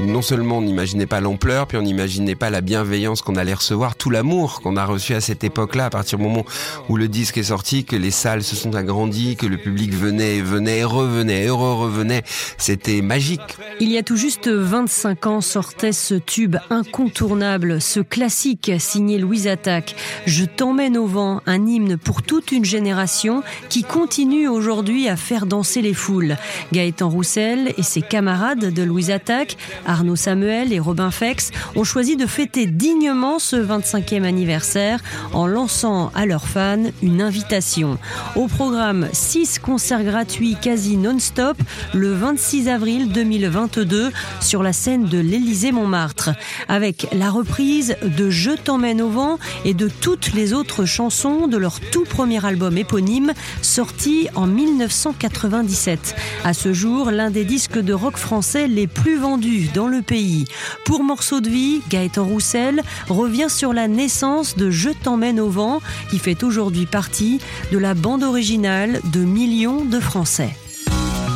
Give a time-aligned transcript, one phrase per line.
[0.00, 3.96] non seulement on n'imaginait pas l'ampleur, puis on n'imaginait pas la bienveillance qu'on allait recevoir,
[3.96, 6.44] tout l'amour qu'on a reçu à cette époque-là, à partir du moment
[6.88, 10.40] où le disque est sorti, que les salles se sont agrandies, que le public venait,
[10.40, 12.22] venait, revenait, heureux revenait.
[12.58, 13.40] C'était magique.
[13.80, 19.46] Il y a tout juste 25 ans sortait ce tube incontournable, ce classique signé Louise
[19.48, 19.96] Attaque.
[20.26, 25.46] Je t'emmène au vent, un hymne pour toute une génération qui continue aujourd'hui à faire
[25.46, 26.36] danser les foules.
[26.72, 32.16] Gaëtan Roussel et ses camarades de Louise Attaque, Arnaud Samuel et Robin Fex, ont choisi
[32.16, 35.00] de fêter dignement ce 25e anniversaire
[35.32, 37.98] en lançant à leurs fans une invitation.
[38.34, 41.56] Au programme 6 concerts gratuits quasi non-stop
[41.94, 46.30] le 26 avril 2022 sur la scène de l'Élysée-Montmartre,
[46.68, 51.56] avec la reprise de Je t'emmène au vent et de toutes les autres chansons de
[51.56, 56.14] leur tout premier album éponyme sorti en 1997.
[56.44, 60.46] À ce jour, l'un des disques de rock français les plus vendus dans le pays.
[60.86, 65.82] Pour Morceau de vie, Gaëtan Roussel revient sur la naissance de Je t'emmène au vent,
[66.08, 67.40] qui fait aujourd'hui partie
[67.72, 70.56] de la bande originale de millions de Français.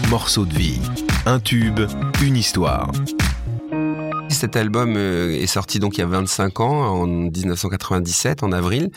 [0.08, 0.80] Morceau de vie,
[1.27, 1.80] un tube,
[2.22, 2.91] une histoire.
[4.30, 8.90] Cet album euh, est sorti donc il y a 25 ans, en 1997, en avril.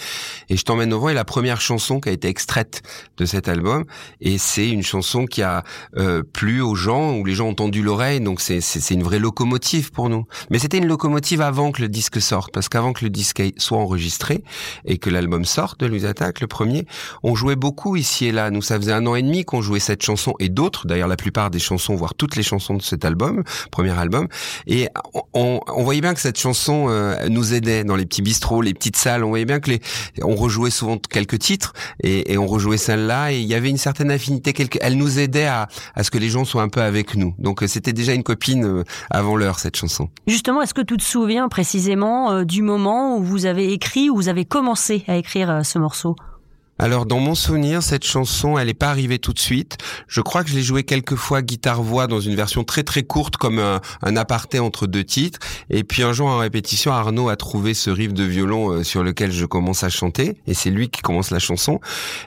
[0.49, 2.81] Et Je t'emmène au vent est la première chanson qui a été extraite
[3.17, 3.85] de cet album.
[4.21, 5.63] Et c'est une chanson qui a
[5.97, 8.21] euh, plu aux gens, où les gens ont tendu l'oreille.
[8.21, 10.25] Donc c'est une vraie locomotive pour nous.
[10.49, 12.53] Mais c'était une locomotive avant que le disque sorte.
[12.53, 14.43] Parce qu'avant que le disque soit enregistré
[14.85, 16.85] et que l'album sorte de Louis Attaque, le premier,
[17.23, 18.51] on jouait beaucoup ici et là.
[18.51, 20.85] Nous, ça faisait un an et demi qu'on jouait cette chanson et d'autres.
[20.85, 24.27] D'ailleurs, la plupart des chansons, voire toutes les chansons de cet album, premier album.
[24.67, 24.87] Et
[25.33, 28.97] on, voyait bien que cette chanson euh, nous aidait dans les petits bistrots, les petites
[28.97, 29.23] salles.
[29.23, 29.81] On voyait bien que les,
[30.21, 34.11] on rejouait souvent quelques titres et, on rejouait celle-là et il y avait une certaine
[34.11, 34.53] affinité.
[34.81, 37.33] Elle nous aidait à, à ce que les gens soient un peu avec nous.
[37.39, 40.09] Donc euh, c'était déjà une copine euh, avant l'heure cette chanson.
[40.27, 44.29] Justement, est-ce que tu te souviens précisément du moment où vous avez écrit, où vous
[44.29, 46.16] avez commencé à écrire ce morceau?
[46.83, 49.77] Alors dans mon souvenir, cette chanson, elle n'est pas arrivée tout de suite.
[50.09, 53.38] Je crois que je l'ai jouée quelques fois guitare-voix dans une version très très courte
[53.38, 55.39] comme un, un, aparté entre deux titres.
[55.69, 59.01] Et puis un jour en répétition, Arnaud a trouvé ce riff de violon euh, sur
[59.01, 60.35] lequel je commence à chanter.
[60.45, 61.79] Et c'est lui qui commence la chanson.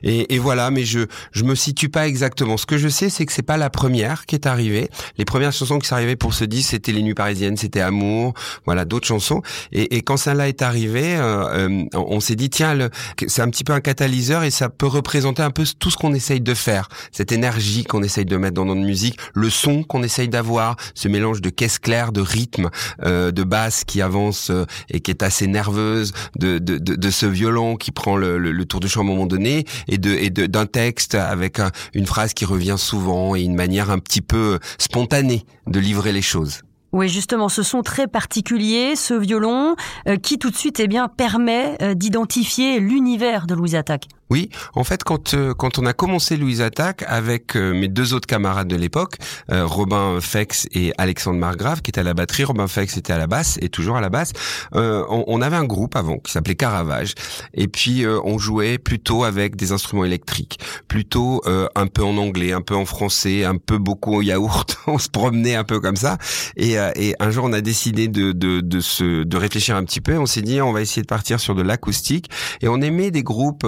[0.02, 1.00] Et, et, voilà, mais je
[1.32, 2.56] je me situe pas exactement.
[2.56, 4.88] Ce que je sais, c'est que c'est pas la première qui est arrivée.
[5.18, 8.32] Les premières chansons qui sont arrivées pour ce disque, c'était Les Nuits Parisiennes, c'était Amour,
[8.64, 9.42] voilà d'autres chansons.
[9.72, 12.88] Et, et quand celle-là est arrivée, euh, euh on s'est dit tiens,
[13.26, 16.14] c'est un petit peu un catalyseur et ça peut représenter un peu tout ce qu'on
[16.14, 20.02] essaye de faire, cette énergie qu'on essaye de mettre dans notre musique, le son qu'on
[20.02, 22.70] essaye d'avoir, ce mélange de caisse claire, de rythme,
[23.02, 27.26] euh, de basse qui avance euh, et qui est assez nerveuse, de, de, de, ce
[27.26, 30.30] violon qui prend le, le, tour du chant à un moment donné et de et
[30.30, 31.60] d'un texte avec
[31.94, 36.22] une phrase qui revient souvent et une manière un petit peu spontanée de livrer les
[36.22, 36.62] choses.
[36.92, 39.76] Oui, justement, ce son très particulier, ce violon,
[40.08, 44.06] euh, qui tout de suite eh bien, permet d'identifier l'univers de Louise Attaque.
[44.28, 48.12] Oui, en fait, quand euh, quand on a commencé Louise Attaque avec euh, mes deux
[48.12, 49.18] autres camarades de l'époque,
[49.52, 53.18] euh, Robin Fex et Alexandre Margrave, qui étaient à la batterie, Robin Fex était à
[53.18, 54.32] la basse et toujours à la basse.
[54.72, 57.14] On, on, avait un groupe avant qui s'appelait Caravage,
[57.54, 60.58] et puis on jouait plutôt avec des instruments électriques,
[60.88, 64.78] plutôt un peu en anglais, un peu en français, un peu beaucoup au yaourt.
[64.86, 66.18] on se promenait un peu comme ça,
[66.56, 70.00] et, et un jour on a décidé de de de se de réfléchir un petit
[70.00, 70.18] peu.
[70.18, 72.28] On s'est dit on va essayer de partir sur de l'acoustique,
[72.60, 73.66] et on aimait des groupes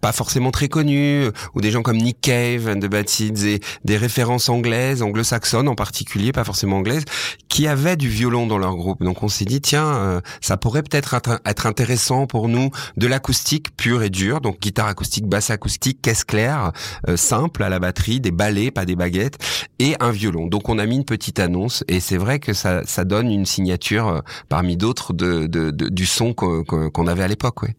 [0.00, 3.96] pas forcément très connus, ou des gens comme Nick Cave and the Bad et des
[3.96, 7.04] références anglaises, anglo-saxonnes en particulier, pas forcément anglaises,
[7.48, 9.02] qui avaient du violon dans leur groupe.
[9.02, 13.76] Donc on s'est dit tiens, euh, ça pourrait peut-être être intéressant pour nous de l'acoustique
[13.76, 16.72] pure et dure, donc guitare acoustique, basse acoustique, caisse claire,
[17.08, 19.38] euh, simple à la batterie, des ballets, pas des baguettes,
[19.78, 20.46] et un violon.
[20.46, 23.46] Donc on a mis une petite annonce et c'est vrai que ça, ça donne une
[23.46, 27.62] signature euh, parmi d'autres de, de, du son qu'on avait à l'époque.
[27.62, 27.74] Ouais.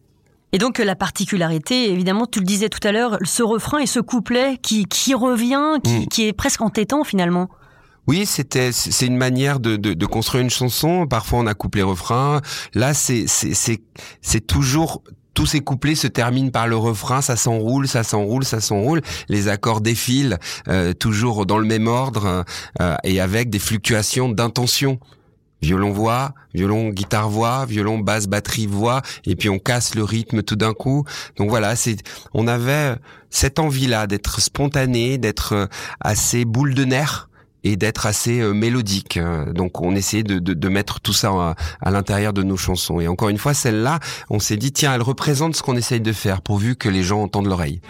[0.52, 4.00] Et donc la particularité, évidemment, tu le disais tout à l'heure, ce refrain et ce
[4.00, 6.06] couplet qui, qui revient, qui, mm.
[6.06, 7.48] qui est presque entêtant finalement.
[8.06, 11.06] Oui, c'était c'est une manière de, de, de, construire une chanson.
[11.06, 12.40] Parfois on a couplé refrain.
[12.74, 13.82] Là, c'est c'est
[14.20, 15.02] c'est toujours
[15.34, 19.00] tous ces couplets se terminent par le refrain, ça s'enroule, ça s'enroule, ça s'enroule.
[19.28, 20.38] Les accords défilent
[20.68, 22.44] euh, toujours dans le même ordre
[22.80, 24.98] euh, et avec des fluctuations d'intention
[25.62, 30.42] violon voix, violon guitare voix, violon basse batterie voix, et puis on casse le rythme
[30.42, 31.04] tout d'un coup.
[31.36, 31.96] Donc voilà, c'est
[32.34, 32.96] on avait
[33.30, 35.68] cette envie-là d'être spontané, d'être
[36.00, 37.28] assez boule de nerfs
[37.62, 39.18] et d'être assez euh, mélodique.
[39.54, 43.00] Donc on essayait de, de, de mettre tout ça à, à l'intérieur de nos chansons.
[43.00, 46.12] Et encore une fois, celle-là, on s'est dit tiens, elle représente ce qu'on essaye de
[46.12, 47.82] faire, pourvu que les gens entendent l'oreille.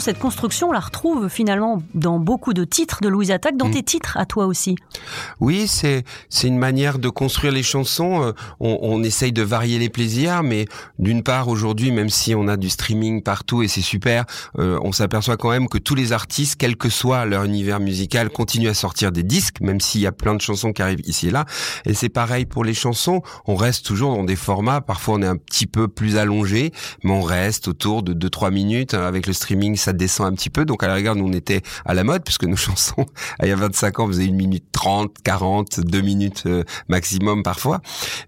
[0.00, 3.72] Cette construction, on la retrouve finalement dans beaucoup de titres de Louise Attaque, dans mm.
[3.72, 4.76] tes titres à toi aussi.
[5.40, 8.22] Oui, c'est c'est une manière de construire les chansons.
[8.22, 10.66] Euh, on, on essaye de varier les plaisirs, mais
[10.98, 14.24] d'une part, aujourd'hui, même si on a du streaming partout et c'est super,
[14.58, 18.30] euh, on s'aperçoit quand même que tous les artistes, quel que soit leur univers musical,
[18.30, 21.28] continuent à sortir des disques, même s'il y a plein de chansons qui arrivent ici
[21.28, 21.46] et là.
[21.84, 23.22] Et c'est pareil pour les chansons.
[23.46, 24.80] On reste toujours dans des formats.
[24.80, 26.72] Parfois, on est un petit peu plus allongé,
[27.02, 28.94] mais on reste autour de 2-3 minutes.
[28.94, 30.64] Avec le streaming, ça descend un petit peu.
[30.64, 33.06] Donc, à la rigueur, nous, on était à la mode, puisque nos chansons,
[33.42, 37.80] il y a 25 ans, faisaient une minute 30, 40, 2 minutes euh, maximum parfois.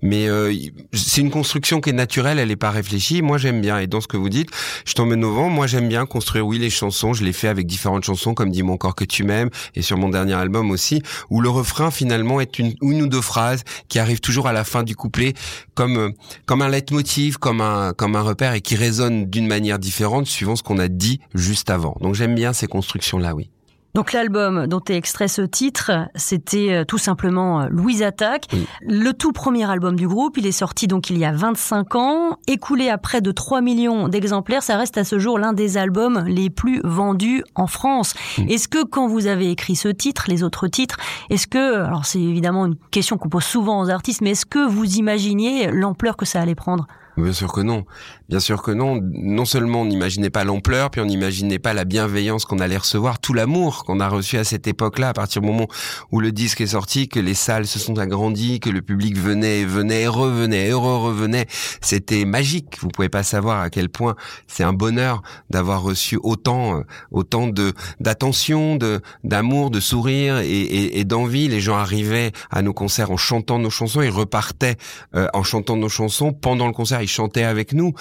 [0.02, 0.54] Mais euh,
[0.92, 3.22] c'est une construction qui est naturelle, elle n'est pas réfléchie.
[3.22, 3.78] Moi, j'aime bien.
[3.78, 4.50] Et dans ce que vous dites,
[4.84, 5.48] je au vent.
[5.48, 7.12] Moi, j'aime bien construire, oui, les chansons.
[7.12, 9.96] Je l'ai fait avec différentes chansons, comme Dis mon corps que tu m'aimes, et sur
[9.96, 13.98] mon dernier album aussi, où le refrain, finalement, est une, une ou deux phrases qui
[13.98, 15.34] arrivent toujours à la fin du couplet,
[15.74, 16.10] comme, euh,
[16.46, 20.56] comme un leitmotiv, comme un, comme un repère, et qui résonne d'une manière différente suivant
[20.56, 21.96] ce qu'on a dit juste avant.
[22.00, 23.50] Donc, j'aime bien ces constructions-là, oui.
[23.94, 28.46] Donc l'album dont est extrait ce titre, c'était euh, tout simplement euh, Louise Attaque,
[28.80, 30.38] le tout premier album du groupe.
[30.38, 34.08] Il est sorti donc il y a 25 ans, écoulé à près de 3 millions
[34.08, 34.62] d'exemplaires.
[34.62, 38.14] Ça reste à ce jour l'un des albums les plus vendus en France.
[38.48, 40.96] Est-ce que quand vous avez écrit ce titre, les autres titres,
[41.28, 44.66] est-ce que, alors c'est évidemment une question qu'on pose souvent aux artistes, mais est-ce que
[44.66, 46.86] vous imaginiez l'ampleur que ça allait prendre?
[47.16, 47.84] Bien sûr que non.
[48.30, 48.98] Bien sûr que non.
[49.02, 53.18] Non seulement on n'imaginait pas l'ampleur, puis on n'imaginait pas la bienveillance qu'on allait recevoir,
[53.18, 55.68] tout l'amour qu'on a reçu à cette époque-là, à partir du moment
[56.10, 59.60] où le disque est sorti, que les salles se sont agrandies, que le public venait
[59.60, 61.46] et venait et revenait et revenait.
[61.82, 62.78] C'était magique.
[62.80, 64.16] Vous pouvez pas savoir à quel point
[64.46, 70.98] c'est un bonheur d'avoir reçu autant, euh, autant de d'attention, de d'amour, de sourire et,
[70.98, 71.48] et, d'envie.
[71.48, 74.76] Les gens arrivaient à nos concerts en chantant nos chansons, ils repartaient
[75.14, 77.92] euh, en chantant nos chansons pendant le concert ils chantaient avec nous.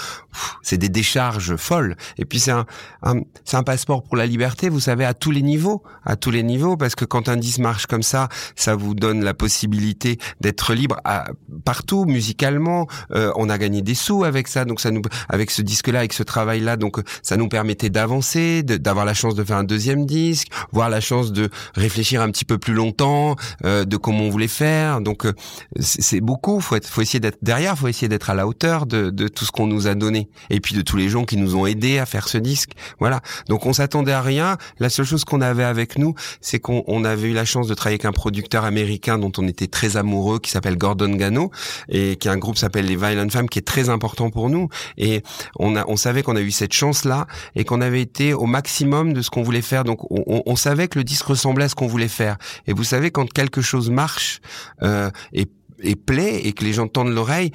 [0.62, 1.96] C'est des décharges folles.
[2.18, 2.66] Et puis c'est un,
[3.46, 6.44] c'est un passeport pour la liberté, vous savez, à tous les niveaux, à tous les
[6.44, 10.74] niveaux, parce que quand un disque marche comme ça, ça vous donne la possibilité d'être
[10.74, 11.26] libre à,
[11.66, 12.88] partout, musicalement.
[13.12, 16.14] Euh, on a gagné des sous avec ça, donc ça nous, avec ce disque-là, avec
[16.14, 20.48] ce travail-là, donc ça nous permettait d'avancer, d'avoir la chance de faire un deuxième disque,
[20.72, 24.48] voir la chance de réfléchir un petit peu plus longtemps, euh, de comment on voulait
[24.48, 25.02] faire.
[25.02, 25.34] Donc euh,
[25.80, 26.60] c'est beaucoup.
[26.60, 29.52] Faut, être, faut essayer d'être derrière, faut essayer d'être à la hauteur de, tout ce
[29.52, 32.06] qu'on nous a donné et puis de tous les gens qui nous ont aidés à
[32.06, 32.72] faire ce disque.
[33.00, 33.22] Voilà.
[33.48, 34.58] Donc on s'attendait à rien.
[34.80, 37.96] La seule chose qu'on avait avec nous, c'est qu'on avait eu la chance de travailler
[37.96, 41.52] avec un producteur américain dont on était très amoureux, qui s'appelle Gordon Gano
[41.90, 44.70] et qui a un groupe s'appelle les Violent Femmes, qui est très important pour nous.
[44.98, 45.24] Et
[45.58, 48.46] on a, on savait qu'on a eu cette chance là et qu'on avait été au
[48.46, 49.84] maximum de ce qu'on voulait faire.
[49.84, 52.38] Donc on, savait que le disque ressemblait à ce qu'on voulait faire.
[52.68, 54.42] Et vous savez quand quelque chose marche
[54.84, 55.48] euh, et
[55.84, 57.52] et plaît et que les gens tendent l'oreille,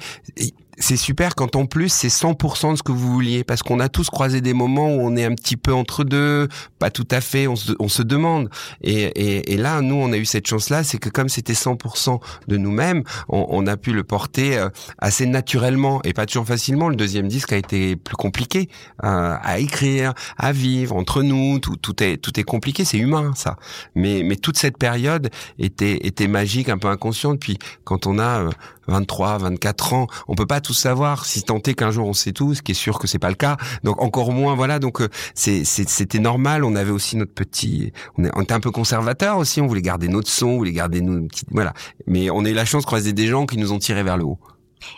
[0.79, 3.89] c'est super quand en plus c'est 100% de ce que vous vouliez parce qu'on a
[3.89, 6.47] tous croisé des moments où on est un petit peu entre deux,
[6.79, 8.49] pas tout à fait, on se, on se demande.
[8.81, 12.19] Et, et, et, là, nous, on a eu cette chance-là, c'est que comme c'était 100%
[12.47, 14.69] de nous-mêmes, on, on, a pu le porter euh,
[14.99, 16.89] assez naturellement et pas toujours facilement.
[16.89, 18.69] Le deuxième disque a été plus compliqué
[19.03, 21.59] euh, à écrire, à vivre entre nous.
[21.59, 23.57] Tout, tout est tout est compliqué, c'est humain ça.
[23.95, 25.29] Mais mais toute cette période
[25.59, 27.39] était était magique, un peu inconsciente.
[27.39, 28.49] Puis quand on a euh,
[28.87, 31.25] 23, 24 ans, on peut pas tout savoir.
[31.25, 33.29] Si tant est qu'un jour on sait tout, ce qui est sûr que c'est pas
[33.29, 33.55] le cas.
[33.83, 34.79] Donc encore moins, voilà.
[34.79, 36.65] Donc euh, c'était normal.
[36.65, 39.61] On avait aussi notre petit, on, était un peu conservateur aussi.
[39.61, 41.73] On voulait garder notre son, on voulait garder nos petites, voilà.
[42.05, 44.17] Mais on a eu la chance de croiser des gens qui nous ont tirés vers
[44.17, 44.39] le haut.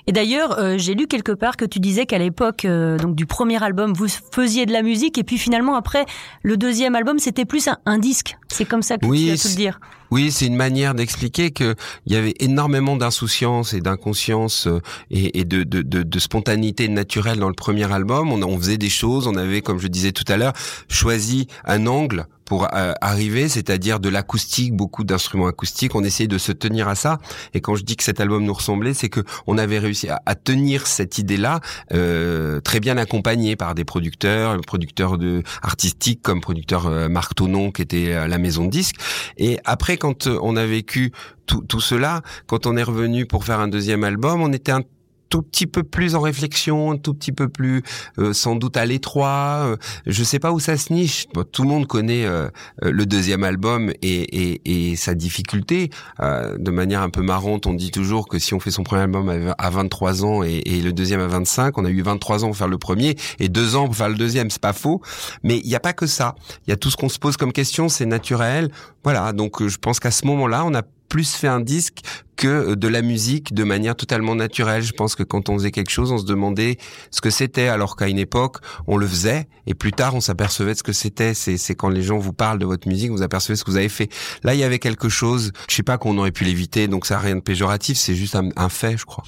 [0.08, 3.26] Et d'ailleurs, euh, j'ai lu quelque part que tu disais qu'à l'époque euh, donc du
[3.26, 6.06] premier album, vous faisiez de la musique et puis finalement après
[6.44, 8.38] le deuxième album, c'était plus un, disque.
[8.48, 9.80] C'est comme ça que tu as pu le dire.
[10.12, 11.76] Oui, c'est une manière d'expliquer qu'il
[12.08, 17.92] y avait énormément d'insouciance et d'inconscience euh, et, de, de, spontanéité naturelle dans le premier
[17.92, 18.32] album.
[18.32, 20.54] On, faisait des choses, on avait, comme je disais tout à l'heure,
[20.90, 25.94] choisi un angle pour euh, arriver, c'est-à-dire de l'acoustique, beaucoup d'instruments acoustiques.
[25.94, 27.20] On essayait de se tenir à ça.
[27.54, 30.36] Et quand je dis que cet album nous ressemblait, c'est que on avait réussi à,
[30.36, 31.60] tenir cette idée-là,
[31.94, 35.20] euh, très bien accompagné par des producteurs, producteurs
[35.62, 38.96] artistiques comme producteur euh, Marc Tonon qui était à la maison de disques.
[39.38, 41.12] Et après, quand on a vécu
[41.46, 44.82] tout, tout cela, quand on est revenu pour faire un deuxième album, on était un
[45.30, 47.84] tout petit peu plus en réflexion, tout petit peu plus
[48.18, 49.64] euh, sans doute à l'étroit.
[49.64, 51.28] Euh, je sais pas où ça se niche.
[51.52, 52.50] tout le monde connaît euh,
[52.82, 55.90] le deuxième album et, et, et sa difficulté.
[56.20, 59.54] de manière un peu marrante, on dit toujours que si on fait son premier album
[59.58, 62.58] à 23 ans et, et le deuxième à 25, on a eu 23 ans pour
[62.58, 64.50] faire le premier et deux ans pour faire le deuxième.
[64.50, 65.02] C'est pas faux,
[65.44, 66.36] mais il n'y a pas que ça.
[66.68, 68.72] Il y a tout ce qu'on se pose comme question, c'est naturel.
[69.04, 72.00] Voilà, donc je pense qu'à ce moment-là, on a plus fait un disque
[72.40, 74.82] que de la musique de manière totalement naturelle.
[74.82, 76.78] Je pense que quand on faisait quelque chose, on se demandait
[77.12, 80.72] ce que c'était, alors qu'à une époque, on le faisait, et plus tard, on s'apercevait
[80.72, 81.34] de ce que c'était.
[81.34, 83.90] C'est quand les gens vous parlent de votre musique, vous apercevez ce que vous avez
[83.90, 84.10] fait.
[84.44, 87.20] Là, il y avait quelque chose, je sais pas qu'on aurait pu l'éviter, donc ça
[87.20, 89.26] rien de péjoratif, c'est juste un, un fait, je crois.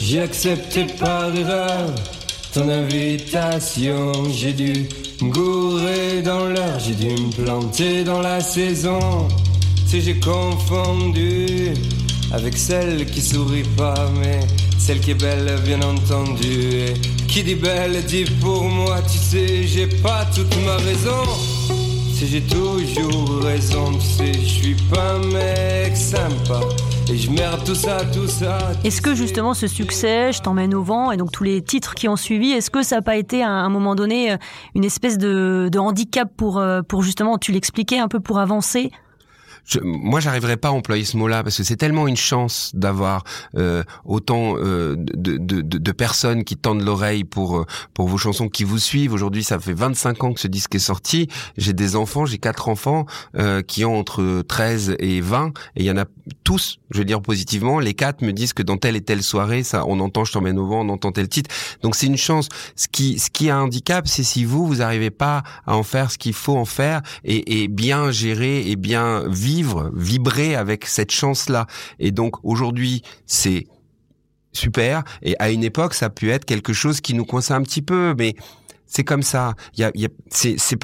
[0.00, 1.94] J'ai accepté par erreur
[2.52, 4.12] ton invitation.
[4.30, 4.88] J'ai dû
[5.22, 9.28] gourer dans l'heure, j'ai dû me planter dans la saison.
[9.86, 11.72] Si j'ai confondu
[12.32, 14.40] avec celle qui sourit pas, mais
[14.78, 16.72] celle qui est belle, bien entendu.
[16.72, 16.94] Et
[17.28, 21.22] qui dit belle dit pour moi, tu sais, j'ai pas toute ma raison.
[22.14, 26.60] Si j'ai toujours raison, tu sais, je suis pas un mec sympa.
[27.08, 28.58] Et je merde tout ça, tout ça.
[28.82, 32.08] Est-ce que justement ce succès, je t'emmène au vent, et donc tous les titres qui
[32.08, 34.36] ont suivi, est-ce que ça n'a pas été à un moment donné euh,
[34.74, 38.90] une espèce de, de handicap pour, euh, pour justement, tu l'expliquais un peu pour avancer?
[39.66, 43.24] Je, moi, j'arriverais pas à employer ce mot-là parce que c'est tellement une chance d'avoir
[43.56, 48.16] euh, autant euh, de, de, de, de, personnes qui tendent l'oreille pour euh, pour vos
[48.16, 49.12] chansons, qui vous suivent.
[49.12, 51.28] Aujourd'hui, ça fait 25 ans que ce disque est sorti.
[51.56, 53.06] J'ai des enfants, j'ai quatre enfants
[53.36, 56.04] euh, qui ont entre 13 et 20, et il y en a
[56.44, 59.64] tous, je veux dire positivement, les quatre me disent que dans telle et telle soirée,
[59.64, 61.50] ça, on entend "Je t'emmène au vent", on entend tel titre.
[61.82, 62.48] Donc c'est une chance.
[62.76, 65.82] Ce qui ce qui a un handicap, c'est si vous vous arrivez pas à en
[65.82, 70.86] faire ce qu'il faut en faire et, et bien gérer et bien vivre vibrer avec
[70.86, 71.66] cette chance-là.
[71.98, 73.66] Et donc aujourd'hui, c'est
[74.52, 75.04] super.
[75.22, 77.82] Et à une époque, ça a pu être quelque chose qui nous coinçait un petit
[77.82, 78.34] peu, mais
[78.86, 79.54] c'est comme ça.
[79.76, 80.78] Il y a, y a c'est, c'est,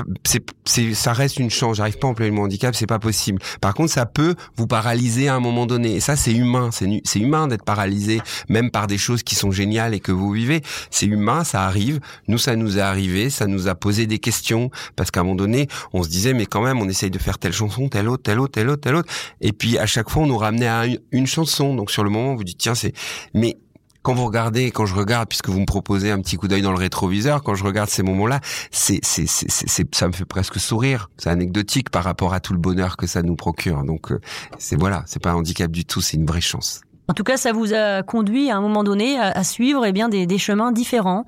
[0.64, 1.76] c'est, ça reste une chance.
[1.76, 3.40] J'arrive pas à employer le mot handicap, c'est pas possible.
[3.61, 5.94] Par contre, ça peut vous paralyser à un moment donné.
[5.94, 6.71] Et ça, c'est humain.
[6.73, 10.30] C'est, c'est humain d'être paralysé, même par des choses qui sont géniales et que vous
[10.30, 10.62] vivez.
[10.90, 12.00] C'est humain, ça arrive.
[12.28, 15.37] Nous, ça nous est arrivé, ça nous a posé des questions parce qu'à un moment
[15.37, 18.23] donné, on se disait, mais quand même, on essaye de faire telle chanson, telle autre,
[18.23, 19.12] telle autre, telle autre, telle autre.
[19.40, 21.75] Et puis à chaque fois, on nous ramenait à une, chanson.
[21.75, 22.92] Donc sur le moment, on vous dit, tiens, c'est,
[23.32, 23.56] mais
[24.02, 26.73] quand vous regardez, quand je regarde, puisque vous me proposez un petit coup d'œil dans
[26.73, 28.40] le rétroviseur, quand je regarde ces moments-là,
[28.71, 31.09] c'est, c'est, c'est, ça me fait presque sourire.
[31.18, 33.85] C'est anecdotique par rapport à tout le bonheur que ça nous procure.
[33.85, 34.21] Donc, euh,
[34.59, 36.82] c'est voilà, c'est pas un handicap du tout, c'est une vraie chance.
[37.09, 40.09] En tout cas, ça vous a conduit à un moment donné à, suivre eh bien
[40.09, 41.26] des, des chemins différents.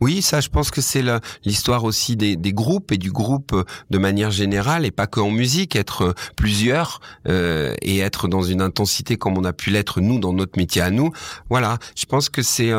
[0.00, 1.02] Oui, ça, je pense que c'est
[1.44, 5.20] l'histoire aussi des, des, groupes et du groupe euh, de manière générale et pas que
[5.20, 9.70] en musique, être euh, plusieurs euh, et être dans une intensité comme on a pu
[9.70, 11.12] l'être nous dans notre métier à nous.
[11.48, 12.72] Voilà, je pense que c'est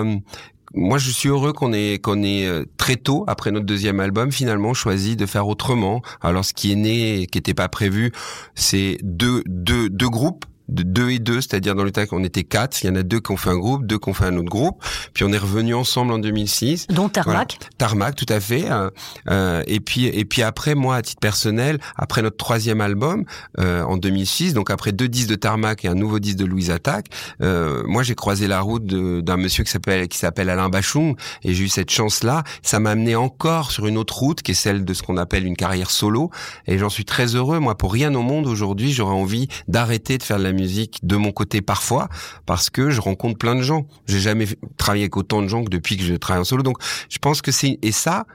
[0.75, 4.73] moi, je suis heureux qu'on ait qu'on ait très tôt après notre deuxième album finalement
[4.73, 6.01] choisi de faire autrement.
[6.21, 8.11] Alors, ce qui est né, qui n'était pas prévu,
[8.53, 12.83] c'est deux deux deux groupes de deux et deux, c'est-à-dire dans le qu'on était quatre,
[12.83, 14.37] il y en a deux qui ont fait un groupe, deux qui ont fait un
[14.37, 14.83] autre groupe,
[15.13, 16.87] puis on est revenu ensemble en 2006.
[16.87, 17.57] Dont Tarmac.
[17.77, 18.69] Tarmac, tout à fait.
[18.69, 18.89] Euh,
[19.29, 23.25] euh, et puis et puis après moi, à titre personnel, après notre troisième album
[23.59, 26.71] euh, en 2006, donc après deux disques de Tarmac et un nouveau disque de Louise
[26.71, 27.07] Attaque,
[27.41, 31.53] euh, moi j'ai croisé la route d'un monsieur qui s'appelle qui s'appelle Alain Bachung et
[31.53, 32.43] j'ai eu cette chance-là.
[32.61, 35.45] Ça m'a amené encore sur une autre route qui est celle de ce qu'on appelle
[35.45, 36.29] une carrière solo
[36.67, 37.59] et j'en suis très heureux.
[37.59, 41.15] Moi, pour rien au monde aujourd'hui, j'aurais envie d'arrêter de faire de la musique de
[41.15, 42.09] mon côté parfois
[42.45, 43.87] parce que je rencontre plein de gens.
[44.07, 44.47] J'ai jamais
[44.77, 46.63] travaillé avec autant de gens que depuis que je travaille en solo.
[46.63, 46.77] Donc,
[47.09, 48.25] je pense que c'est et ça,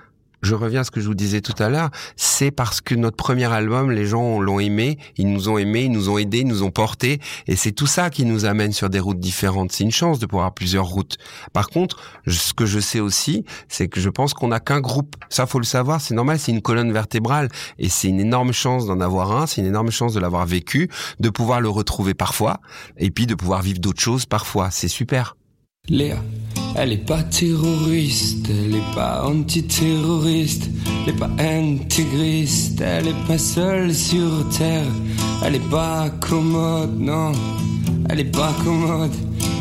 [0.43, 3.17] je reviens à ce que je vous disais tout à l'heure, c'est parce que notre
[3.17, 6.47] premier album, les gens l'ont aimé, ils nous ont aimés, ils nous ont aidés, ils
[6.47, 9.73] nous ont portés, et c'est tout ça qui nous amène sur des routes différentes.
[9.73, 11.17] C'est une chance de pouvoir avoir plusieurs routes.
[11.53, 15.17] Par contre, ce que je sais aussi, c'est que je pense qu'on n'a qu'un groupe.
[15.29, 18.87] Ça, faut le savoir, c'est normal, c'est une colonne vertébrale, et c'est une énorme chance
[18.87, 20.89] d'en avoir un, c'est une énorme chance de l'avoir vécu,
[21.21, 22.61] de pouvoir le retrouver parfois,
[22.97, 24.71] et puis de pouvoir vivre d'autres choses parfois.
[24.71, 25.37] C'est super.
[25.89, 26.23] Léa,
[26.77, 30.71] elle est pas terroriste, elle est pas antiterroriste,
[31.03, 34.87] elle est pas intégriste, elle est pas seule sur terre,
[35.45, 37.33] elle est pas commode, non,
[38.09, 39.11] elle est pas commode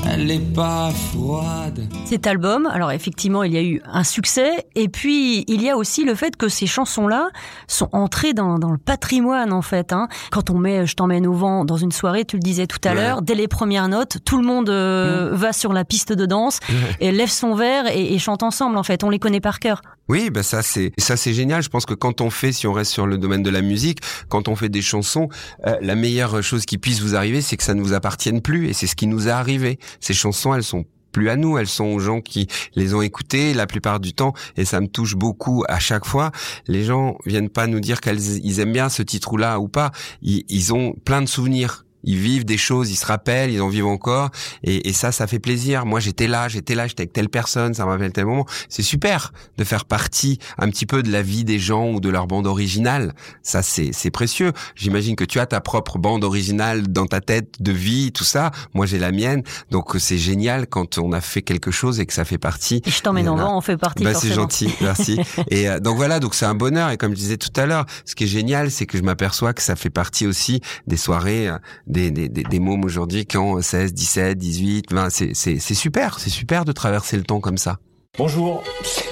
[0.09, 1.87] elle est pas froide.
[2.05, 5.77] Cet album, alors effectivement, il y a eu un succès, et puis il y a
[5.77, 7.29] aussi le fait que ces chansons-là
[7.67, 9.93] sont entrées dans, dans, le patrimoine, en fait.
[9.93, 10.07] Hein.
[10.31, 12.93] Quand on met Je t'emmène au vent dans une soirée, tu le disais tout à
[12.93, 15.35] l'heure, dès les premières notes, tout le monde euh, mm.
[15.35, 16.59] va sur la piste de danse,
[16.99, 19.03] et lève son verre et, et, chante ensemble, en fait.
[19.03, 19.81] On les connaît par cœur.
[20.09, 21.63] Oui, bah ça c'est ça c'est génial.
[21.63, 23.99] Je pense que quand on fait, si on reste sur le domaine de la musique,
[24.29, 25.29] quand on fait des chansons,
[25.65, 28.67] euh, la meilleure chose qui puisse vous arriver, c'est que ça ne vous appartienne plus,
[28.67, 29.79] et c'est ce qui nous est arrivé.
[29.99, 33.53] Ces chansons, elles sont plus à nous, elles sont aux gens qui les ont écoutées
[33.53, 36.31] la plupart du temps et ça me touche beaucoup à chaque fois.
[36.67, 39.91] Les gens viennent pas nous dire qu'ils aiment bien ce titre là ou pas,
[40.21, 43.69] ils, ils ont plein de souvenirs ils vivent des choses, ils se rappellent, ils en
[43.69, 44.29] vivent encore,
[44.63, 45.85] et, et ça, ça fait plaisir.
[45.85, 48.45] Moi, j'étais là, j'étais là, j'étais avec telle personne, ça me rappelle tel moment.
[48.69, 52.09] C'est super de faire partie un petit peu de la vie des gens ou de
[52.09, 53.13] leur bande originale.
[53.43, 54.51] Ça, c'est c'est précieux.
[54.75, 58.51] J'imagine que tu as ta propre bande originale dans ta tête de vie, tout ça.
[58.73, 62.13] Moi, j'ai la mienne, donc c'est génial quand on a fait quelque chose et que
[62.13, 62.81] ça fait partie.
[62.85, 64.03] Je t'emmène en on fait partie.
[64.03, 65.19] Bah, c'est gentil, merci.
[65.49, 66.89] et euh, donc voilà, donc c'est un bonheur.
[66.91, 69.53] Et comme je disais tout à l'heure, ce qui est génial, c'est que je m'aperçois
[69.53, 71.57] que ça fait partie aussi des soirées euh,
[71.91, 75.09] des, des, des, des mômes aujourd'hui qui ont 16, 17, 18, 20.
[75.09, 77.77] C'est, c'est, c'est super, c'est super de traverser le temps comme ça.
[78.17, 78.61] Bonjour.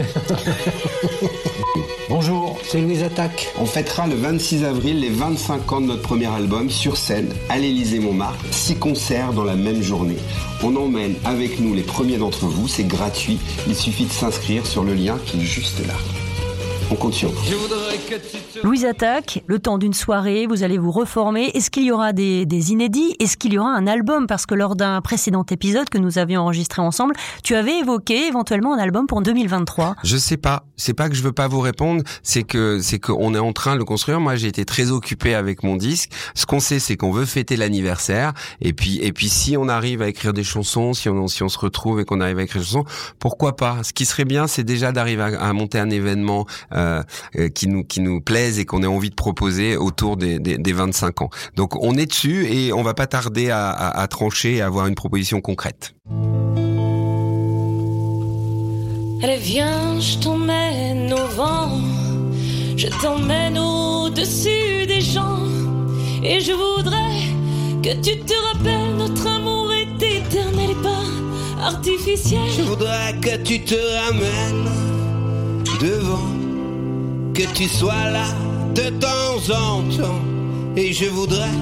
[2.08, 3.48] Bonjour, c'est Louise Attaque.
[3.58, 7.58] On fêtera le 26 avril les 25 ans de notre premier album sur scène à
[7.58, 8.44] l'Élysée Montmartre.
[8.50, 10.16] Six concerts dans la même journée.
[10.64, 13.38] On emmène avec nous les premiers d'entre vous, c'est gratuit.
[13.68, 15.94] Il suffit de s'inscrire sur le lien qui est juste là.
[16.90, 17.42] On compte sur vous.
[18.64, 21.50] Louise Attaque, le temps d'une soirée, vous allez vous reformer.
[21.52, 23.14] Est-ce qu'il y aura des, des inédits?
[23.20, 24.26] Est-ce qu'il y aura un album?
[24.26, 27.14] Parce que lors d'un précédent épisode que nous avions enregistré ensemble,
[27.44, 29.96] tu avais évoqué éventuellement un album pour 2023.
[30.02, 30.64] Je sais pas.
[30.76, 33.74] C'est pas que je veux pas vous répondre, c'est que c'est qu'on est en train
[33.74, 34.20] de le construire.
[34.20, 36.10] Moi, j'ai été très occupé avec mon disque.
[36.34, 38.32] Ce qu'on sait, c'est qu'on veut fêter l'anniversaire.
[38.60, 41.48] Et puis, et puis, si on arrive à écrire des chansons, si on, si on
[41.48, 42.84] se retrouve et qu'on arrive à écrire des chansons,
[43.18, 43.82] pourquoi pas?
[43.82, 46.77] Ce qui serait bien, c'est déjà d'arriver à, à, monter un événement euh,
[47.54, 50.72] qui nous qui nous plaise et qu'on ait envie de proposer autour des, des, des,
[50.72, 51.30] 25 ans.
[51.56, 54.66] Donc, on est dessus et on va pas tarder à, à, à trancher et à
[54.66, 55.94] avoir une proposition concrète.
[59.20, 61.70] Allez viens, je t'emmène au vent,
[62.76, 65.40] je t'emmène au-dessus des gens,
[66.22, 67.18] et je voudrais
[67.82, 72.48] que tu te rappelles, notre amour est éternel et pas artificiel.
[72.56, 74.70] Je voudrais que tu te ramènes
[75.80, 76.37] devant,
[77.38, 78.24] que tu sois là
[78.74, 80.20] de temps en temps,
[80.76, 81.54] et je voudrais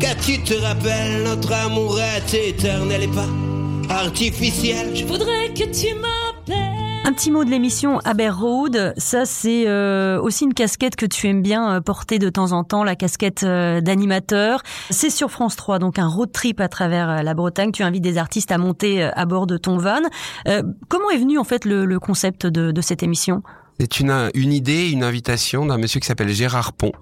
[0.00, 4.96] que tu te rappelles, notre amour est éternel et pas artificiel.
[4.96, 6.56] Je voudrais que tu m'appelles.
[7.04, 11.28] Un petit mot de l'émission Aber Road, ça c'est euh, aussi une casquette que tu
[11.28, 14.62] aimes bien euh, porter de temps en temps, la casquette euh, d'animateur.
[14.88, 17.70] C'est sur France 3, donc un road trip à travers la Bretagne.
[17.70, 20.00] Tu invites des artistes à monter à bord de ton van.
[20.48, 23.42] Euh, comment est venu en fait le, le concept de, de cette émission?
[23.82, 26.92] C'est une, une idée, une invitation d'un monsieur qui s'appelle Gérard Pont,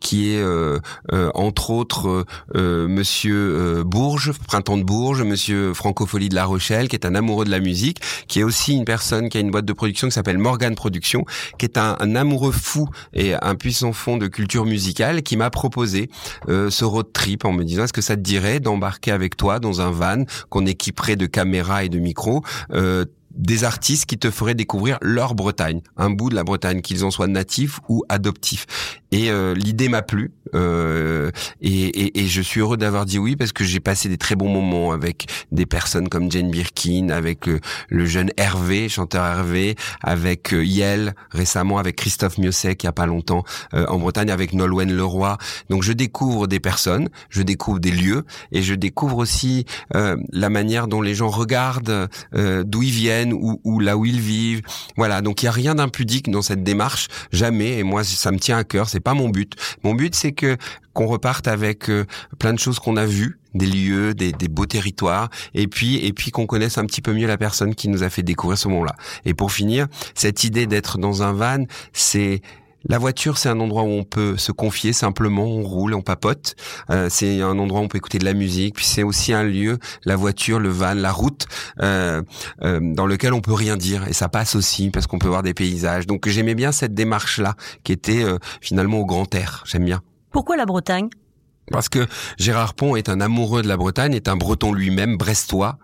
[0.00, 0.78] qui est euh,
[1.12, 2.24] euh, entre autres
[2.56, 7.44] euh, Monsieur Bourges, Printemps de Bourges, Monsieur Francophonie de La Rochelle, qui est un amoureux
[7.44, 10.14] de la musique, qui est aussi une personne qui a une boîte de production qui
[10.14, 11.26] s'appelle Morgan Production,
[11.58, 15.50] qui est un, un, amoureux fou et un puissant fond de culture musicale, qui m'a
[15.50, 16.08] proposé
[16.48, 19.82] ce road trip en me disant est-ce que ça te dirait d'embarquer avec toi dans
[19.82, 22.42] un van qu'on équiperait de caméras et de micros
[23.30, 27.10] des artistes qui te feraient découvrir leur Bretagne, un bout de la Bretagne, qu'ils en
[27.10, 28.66] soient natifs ou adoptifs.
[29.12, 33.36] Et euh, l'idée m'a plu, euh, et, et, et, je suis heureux d'avoir dit oui
[33.36, 37.46] parce que j'ai passé des très bons moments avec des personnes comme Jane Birkin, avec
[37.46, 42.88] le, le jeune Hervé, chanteur Hervé, avec euh, Yel récemment, avec Christophe Miossec il y
[42.88, 43.44] a pas longtemps
[43.74, 45.38] euh, en Bretagne, avec Nolwenn Leroy.
[45.68, 50.50] Donc je découvre des personnes, je découvre des lieux, et je découvre aussi euh, la
[50.50, 54.62] manière dont les gens regardent d'où ils viennent ou, ou, là où ils vivent.
[54.96, 57.78] Voilà, donc il y a rien d'impudique dans cette démarche, jamais.
[57.78, 58.88] Et moi, ça me tient à cœur.
[59.00, 59.54] Pas mon but.
[59.82, 60.56] Mon but, c'est que
[60.92, 62.04] qu'on reparte avec euh,
[62.38, 66.12] plein de choses qu'on a vues, des lieux, des, des, beaux territoires, et puis et
[66.12, 68.68] puis qu'on connaisse un petit peu mieux la personne qui nous a fait découvrir ce
[68.68, 68.94] moment-là.
[69.24, 72.42] Et pour finir, cette idée d'être dans un van, c'est
[72.88, 76.54] la voiture, c'est un endroit où on peut se confier simplement, on roule, on papote.
[76.90, 78.76] Euh, c'est un endroit où on peut écouter de la musique.
[78.76, 81.46] Puis c'est aussi un lieu, la voiture, le van, la route,
[81.82, 82.22] euh,
[82.62, 84.08] euh, dans lequel on peut rien dire.
[84.08, 86.06] Et ça passe aussi parce qu'on peut voir des paysages.
[86.06, 89.62] Donc j'aimais bien cette démarche-là, qui était euh, finalement au grand air.
[89.66, 90.00] J'aime bien.
[90.30, 91.08] Pourquoi la Bretagne?
[91.70, 92.06] Parce que
[92.38, 95.78] Gérard Pont est un amoureux de la Bretagne, est un Breton lui-même, brestois.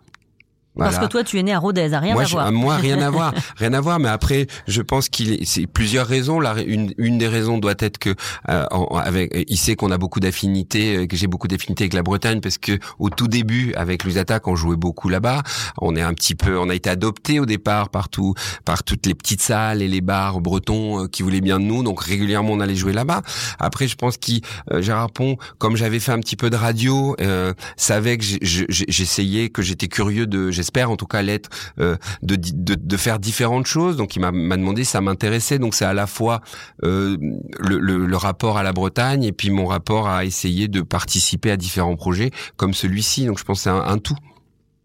[0.77, 0.93] Voilà.
[0.93, 2.53] Parce que toi, tu es né à Rodez, rien moi, à voir.
[2.53, 3.99] Moi, rien à voir, rien à voir.
[3.99, 6.41] Mais après, je pense qu'il c'est plusieurs raisons.
[6.41, 8.15] La, une, une des raisons doit être que
[8.49, 8.65] euh,
[9.03, 12.59] avec, il sait qu'on a beaucoup d'affinités, que j'ai beaucoup d'affinités avec la Bretagne, parce
[12.59, 15.43] que au tout début, avec Attaque, on jouait beaucoup là-bas.
[15.81, 18.35] On est un petit peu, on a été adopté au départ partout,
[18.65, 21.83] par toutes les petites salles et les bars bretons euh, qui voulaient bien de nous.
[21.83, 23.23] Donc régulièrement, on allait jouer là-bas.
[23.59, 27.17] Après, je pense qu'il euh, Gérard Pont, comme j'avais fait un petit peu de radio,
[27.21, 31.49] euh, savait que j'essayais, que j'étais curieux de j'espère en tout cas l'être,
[31.79, 33.97] euh, de, de, de, faire différentes choses.
[33.97, 35.59] Donc il m'a demandé, ça m'intéressait.
[35.59, 36.41] Donc c'est à la fois
[36.83, 37.17] euh,
[37.61, 41.51] le, le, le, rapport à la Bretagne et puis mon rapport à essayer de participer
[41.53, 43.27] à différents projets comme celui-ci.
[43.27, 44.17] Donc je pense que c'est un, un, tout.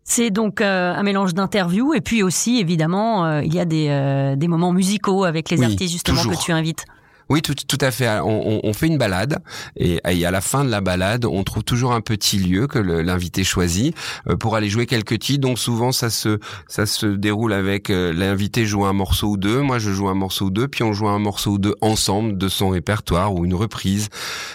[0.03, 3.87] C'est donc euh, un mélange d'interviews et puis aussi évidemment euh, il y a des,
[3.89, 6.39] euh, des moments musicaux avec les oui, artistes justement toujours.
[6.39, 6.85] que tu invites.
[7.31, 8.09] Oui, tout, tout à fait.
[8.19, 9.37] On, on, fait une balade
[9.77, 13.45] et, à la fin de la balade, on trouve toujours un petit lieu que l'invité
[13.45, 13.95] choisit
[14.27, 15.39] euh, pour aller jouer quelques titres.
[15.39, 19.61] Donc souvent, ça se ça se déroule avec euh, l'invité joue un morceau ou deux,
[19.61, 22.37] moi je joue un morceau ou deux, puis on joue un morceau ou deux ensemble
[22.37, 24.09] de son répertoire ou une reprise.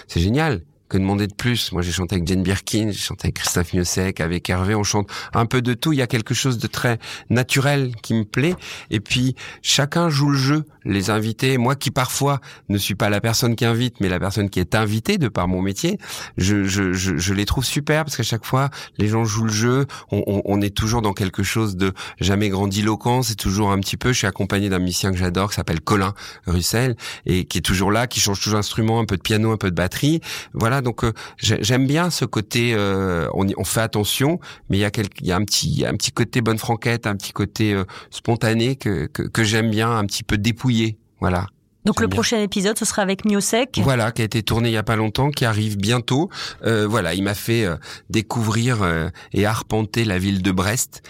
[0.07, 1.71] C'est génial que demander de plus?
[1.71, 4.75] Moi, j'ai chanté avec Jane Birkin, j'ai chanté avec Christophe Miossec, avec Hervé.
[4.75, 5.93] On chante un peu de tout.
[5.93, 8.55] Il y a quelque chose de très naturel qui me plaît.
[8.89, 10.65] Et puis, chacun joue le jeu.
[10.87, 14.49] Les invités, moi qui parfois ne suis pas la personne qui invite, mais la personne
[14.49, 15.99] qui est invitée de par mon métier,
[16.37, 19.51] je, je, je, je les trouve super parce qu'à chaque fois, les gens jouent le
[19.51, 19.85] jeu.
[20.11, 23.21] On, on, on, est toujours dans quelque chose de jamais grandiloquent.
[23.21, 24.13] C'est toujours un petit peu.
[24.13, 26.13] Je suis accompagné d'un musicien que j'adore, qui s'appelle Colin
[26.47, 26.95] Russell,
[27.25, 29.69] et qui est toujours là, qui change toujours d'instrument, un peu de piano, un peu
[29.69, 30.21] de batterie.
[30.53, 32.73] Voilà donc euh, j'aime bien ce côté.
[32.73, 35.93] Euh, on, on, fait attention, mais il y a il y a un petit, un
[35.95, 40.23] petit côté bonne franquette, un petit côté euh, spontané que, que, j'aime bien, un petit
[40.23, 40.76] peu dépouillé.
[41.19, 41.47] Voilà.
[41.85, 43.79] Donc le prochain épisode, ce sera avec Miosek.
[43.81, 46.29] Voilà, qui a été tourné il y a pas longtemps, qui arrive bientôt.
[46.63, 47.65] voilà, il m'a fait
[48.09, 51.01] découvrir et arpenter la ville de Brest,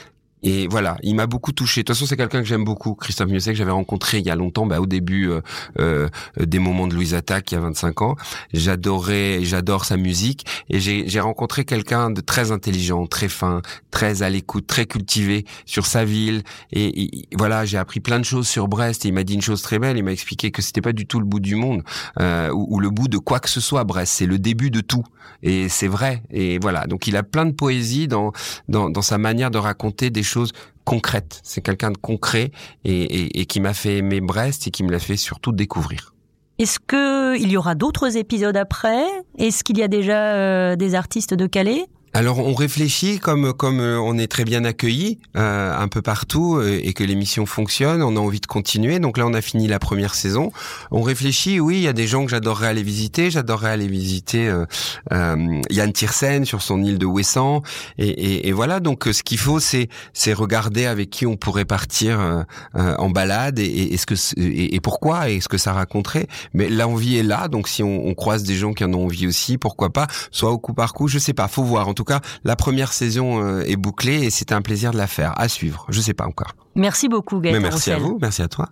[0.44, 1.82] et voilà, il m'a beaucoup touché.
[1.82, 4.30] De toute façon, c'est quelqu'un que j'aime beaucoup, Christophe Mieuxet, que j'avais rencontré il y
[4.30, 5.42] a longtemps, bah, au début euh,
[5.80, 8.16] euh, des moments de Louise Attaque, il y a 25 ans.
[8.54, 14.30] J'adorais, j'adore sa musique, et j'ai rencontré quelqu'un de très intelligent, très fin, très à
[14.30, 16.44] l'écoute, très cultivé sur sa ville.
[16.72, 19.06] Et, voilà, j'ai appris plein de choses sur Brest.
[19.06, 19.98] Et il m'a dit une chose très belle.
[19.98, 21.84] Il m'a expliqué que c'était pas du tout le bout du monde
[22.20, 23.84] euh, ou, le bout de quoi que ce soit.
[23.84, 25.04] Brest, c'est le début de tout.
[25.42, 26.24] Et c'est vrai.
[26.32, 28.32] Et voilà, donc il a plein de poésie dans
[28.68, 30.52] dans, dans sa manière de raconter des choses
[30.86, 31.42] concrètes.
[31.44, 32.52] C'est quelqu'un de concret
[32.86, 36.14] et, qui m'a fait aimer Brest et qui me l'a fait surtout découvrir.
[36.60, 39.04] Est-ce que il y aura d'autres épisodes après?
[39.38, 41.86] Est-ce qu'il y a déjà euh, des artistes de Calais?
[42.14, 46.56] Alors on réfléchit comme comme euh, on est très bien accueilli euh, un peu partout
[46.56, 49.00] euh, et que l'émission fonctionne, on a envie de continuer.
[49.00, 50.52] Donc là on a fini la première saison.
[50.90, 53.30] On réfléchit, oui, il y a des gens que j'adorerais aller visiter.
[53.30, 57.62] J'adorerais aller visiter euh, Yann Tiersen sur son île de Ouessant.
[57.98, 61.66] Et, et, et voilà, donc ce qu'il faut c'est c'est regarder avec qui on pourrait
[61.66, 66.28] partir en balade et, et ce que et, pourquoi et ce que ça raconterait.
[66.54, 69.28] Mais l'envie est là, donc si on, on, croise des gens qui en ont envie
[69.28, 71.88] aussi, pourquoi pas, soit au coup par coup, je sais pas, faut voir.
[71.98, 75.34] Tout cas, la première saison euh, est bouclée et c'était un plaisir de la faire.
[75.36, 75.86] À suivre.
[75.90, 76.54] Je sais pas encore.
[76.76, 77.60] Merci beaucoup, Gaëtan.
[77.60, 78.20] merci à vous.
[78.22, 78.70] Merci à toi.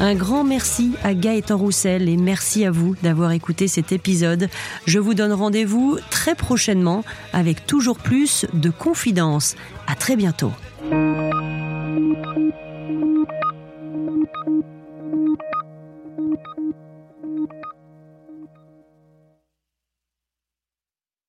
[0.00, 4.48] Un grand merci à Gaëtan Roussel et merci à vous d'avoir écouté cet épisode.
[4.86, 9.54] Je vous donne rendez-vous très prochainement avec toujours plus de confidences.
[9.86, 10.52] À très bientôt.